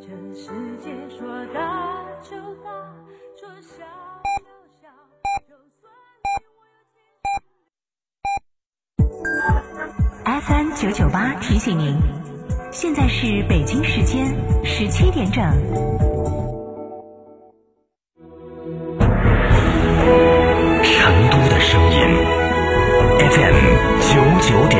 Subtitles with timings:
[0.00, 0.48] 这世
[0.82, 1.20] 界说
[1.52, 2.30] 大就
[2.64, 2.70] 大，
[3.38, 3.84] 说小
[4.40, 4.48] 就
[4.80, 4.88] 小，
[5.46, 5.92] 就算
[6.40, 6.58] 你我
[10.24, 12.00] 有 FM 九九八提醒您，
[12.72, 14.34] 现在是北京时间
[14.64, 15.44] 十七点整。
[20.82, 21.98] 成都的声音
[23.28, 23.56] ，FM
[24.00, 24.79] 九九点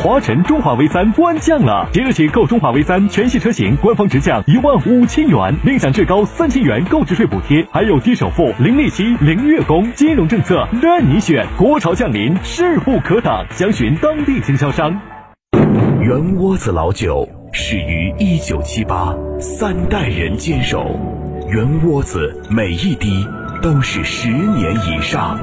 [0.00, 11.44] 华晨中华 V 三官降了，即日起购中华 V 三全系车型，官方直降一万五千元，另享最高三千元购置税补贴，还有低首付、零利息、零月供，金融政策任你选。
[11.56, 14.96] 国潮降临，势不可挡，详询当地经销商。
[16.00, 20.96] 圆窝子老酒始于一九七八，三代人坚守，
[21.50, 23.26] 圆窝子每一滴
[23.60, 25.36] 都是十年以上。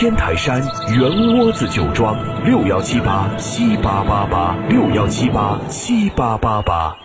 [0.00, 0.62] 天台山
[0.96, 6.96] 圆窝子酒庄六幺七八七八八八六幺七八七八八八，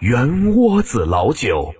[0.00, 1.72] 圆窝子老酒。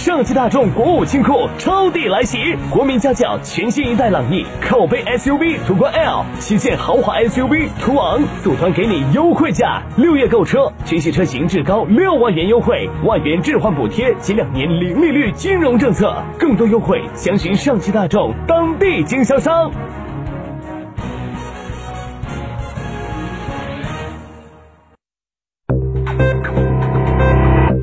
[0.00, 19.70] 上汽大众国五清库超地来袭，国民家轿全新一代朗逸口碑 SUV 途观 L，旗舰豪华 SUV 途昂，组团给你优惠价，六月购车，全系车型至高六万元优惠，万元置换补贴及两年零利率金融政策，更多优惠详询上汽大众当地经销商。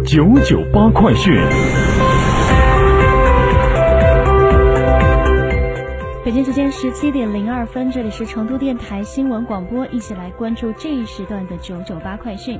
[0.04, 1.38] 九九八快讯。
[6.58, 12.60] 间十七点零二分，这里是成都电台新闻广播，一起来关注这一时段的九九八快讯。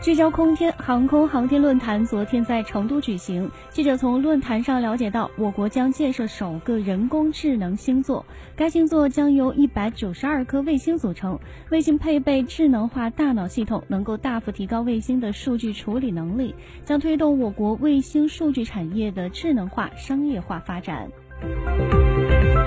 [0.00, 3.50] 聚焦空天，航空航天论坛昨天在成都举行。
[3.68, 8.24] 记者从论坛上了解到，我国将建设首个人工智能星座，
[8.54, 11.36] 该星座将由一百九十二颗卫星组成，
[11.70, 21.10] 卫星配备智能化大脑系统，能够大幅提高卫星的数据处理能力，将推动我国卫星数据产业的智能化、商业化发展。
[21.40, 22.59] 近日，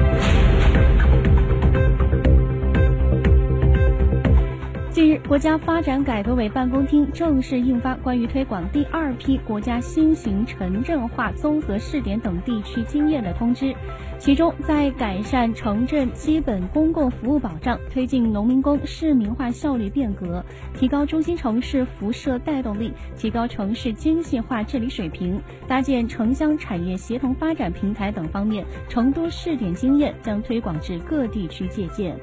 [5.28, 13.74] 国家发展改革委办公厅正式印发关于推广第二批国家新型城镇化综合试点等地区经验的通知。
[14.20, 32.16] 其中，在改善城镇基本公共服务保障、推进农民工市民化效率变革、提高中心城市辐射带动力、提高城市精细化治理水平、搭建城乡产业协同发展平台等方面，成都试点经验将推广至各地区借鉴。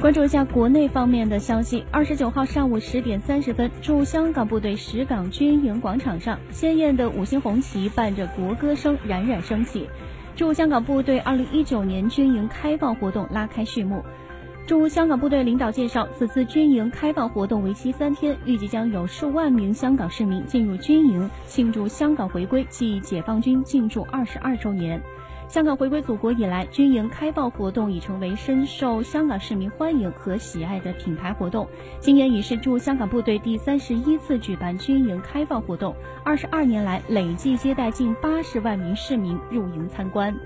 [0.00, 1.82] 关注一下国内方面的消息。
[1.90, 9.90] 二十九号上午十点三十分，驻香港部队石岗军营广场上，鲜艳的五星红旗伴着国歌声冉冉升起，
[10.36, 14.04] 驻香港部队二零一九年军营开放活动拉开序幕。
[14.68, 25.02] 驻香港部队领导介绍，此次军营开放活动为期三天，预计将有数万名香港市民进入军营，庆祝香港回归暨解放军进驻二十二周年。
[25.48, 31.66] 香港回归祖国以来，军营开放活动已成为深受香港市民欢迎和喜爱的品牌活动。
[32.00, 40.36] 今年已是驻香港部队第三十一次举办军营开放活动，二十二年来累计接待近八十万名市民入营参观。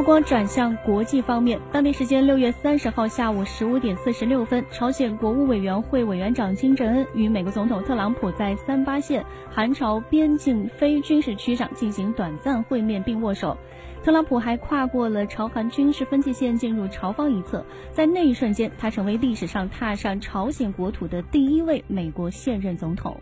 [0.00, 13.54] 目光转向国际方面，当地时间六月三十号下午十五点四十六分，朝鲜国务委员会委员长金正恩与美国总统特朗普在三八线韩朝边境非军事区上进行短暂会面并握手。
[14.02, 23.20] 特朗普还跨过了朝韩军事分界线进入朝方一侧，在那一瞬间，他成为历史上踏上朝鲜国土的第一位美国现任总统。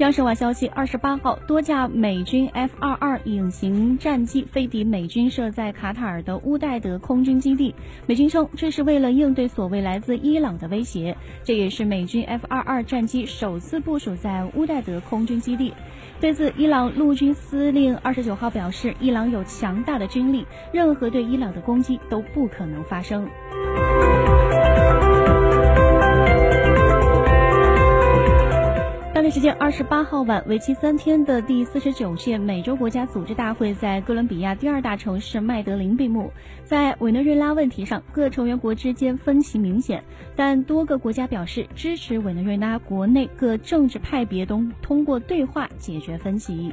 [0.00, 7.74] 央视网消息，二十八号，多架美军 F 二二隐形战机飞抵美军设在卡塔尔的乌代德空军基地。
[8.06, 11.14] 美军称，这是为了应对所谓来自伊朗的威胁。
[11.44, 15.74] 这也是美军 F 二二战机首次部署在乌代德空军基地。
[16.18, 23.28] 对此，伊朗陆军司令二十九号表示，伊朗有强大的军力，任何对伊朗的攻击都不可能发生。
[29.30, 36.32] 时间二十八号晚，为期三天的第四十九届美洲国家组织大会在哥伦比亚第二大城市麦德林闭幕。
[36.64, 40.02] 在委内瑞拉问题上，各成员国之间分歧明显，
[40.34, 46.72] 但多个国家表示支持委内瑞拉国内各政治派别通通过对话解决分歧。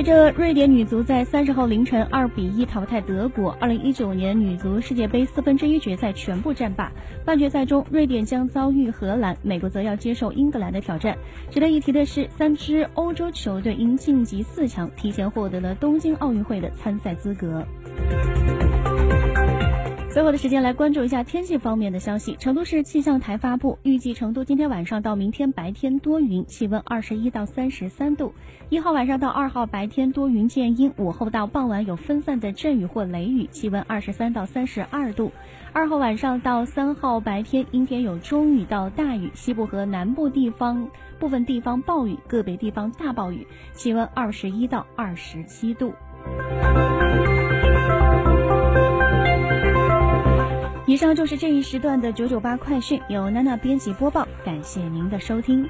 [0.00, 6.90] 随着瑞典女足在三十号凌晨二比一淘汰德国，二零一九年女足世界杯四分之一决赛全部战罢。
[7.22, 11.18] 半决赛中，瑞典将遭遇荷兰，美国则要接受英格兰的挑战。
[11.50, 17.62] 值得一提的是，三支欧洲球队因晋级四强，提前获得了东京奥运会的参赛资格。
[20.12, 22.34] 最后的时间来关注一下天气方面的消息。
[22.34, 28.34] 成都市气象台发布，预计成都今天晚上到明天白天多云，气温二十一到三十三度。
[28.70, 35.30] 一号晚上到二号白天多云见阴，午后到傍晚有分散的阵雨或雷雨，气温二十三到三十二度。
[35.72, 40.88] 二号晚上到三号白天阴天有中雨到大雨，西部和南部地方
[41.20, 45.94] 部分地方暴雨，个别地方大暴雨，气温二十一到二十七度。
[50.90, 55.64] 以上就是这一时段的九九八快讯，由娜娜编辑播报，感谢您的收听。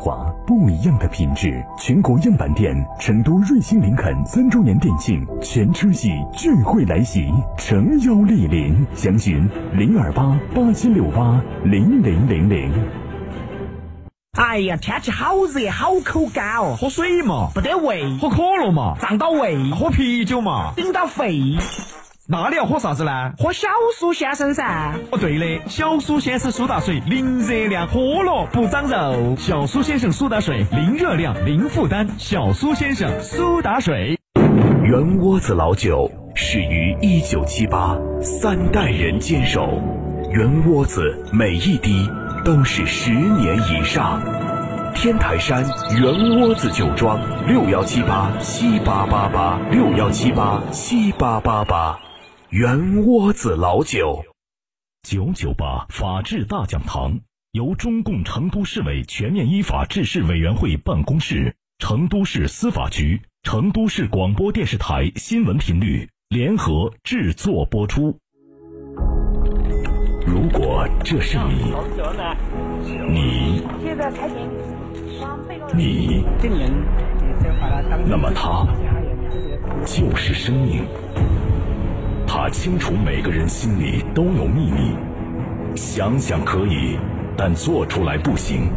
[0.00, 1.62] 华，不一样的品质。
[1.78, 12.72] 全国样板店成都瑞星林肯三周年店庆，全车系聚会来袭，诚邀莅临，详询零二八八七六八零零零零。
[14.32, 21.58] 哎呀，天气好热，好口干哦，喝水嘛，不得胃，喝可乐嘛，胀到胃，喝啤酒嘛，顶到肺。
[22.32, 23.32] 那你要喝啥子呢？
[23.38, 23.66] 喝小
[23.98, 24.94] 苏先生噻。
[25.10, 29.34] 哦，对的，小苏先生苏打水，零热量，喝了不长肉。
[29.36, 32.06] 小苏先生苏打水，零热量，零负担。
[32.18, 34.16] 小苏先生苏打水。
[34.84, 39.82] 圆窝子老酒始于一九七八，三代人坚守，
[40.30, 42.08] 圆窝子每一滴
[42.44, 44.22] 都是十年以上。
[44.94, 45.64] 天台山
[46.00, 47.18] 圆窝子酒庄
[47.48, 51.98] 六幺七八七八八八六幺七八七八八八。
[52.50, 54.24] 圆窝子老酒，
[55.08, 57.20] 九九八法治大讲堂
[57.52, 68.18] 由中共成都市委全面依法治市委员会办公室、成都市司法局、成都市广播电视台新闻频率联合制作播出。
[70.26, 71.72] 如果这是你，
[73.08, 73.62] 你，
[75.72, 76.24] 你，
[78.08, 78.66] 那么他
[79.86, 80.84] 就是生命。
[82.42, 84.96] 他清楚每个人心里都有秘密，
[85.76, 86.96] 想想可以，
[87.36, 88.70] 但做出来不行。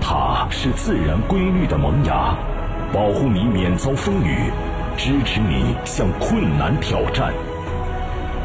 [0.00, 2.36] 他是自然规律的萌芽，
[2.92, 4.52] 保护你免遭风雨，
[4.96, 7.34] 支持你向困难挑战。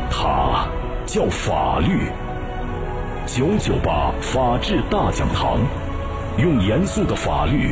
[0.10, 0.68] 他
[1.06, 2.10] 叫法律。
[3.28, 5.60] 九九八法治大讲堂，
[6.40, 7.68] 用严肃的法律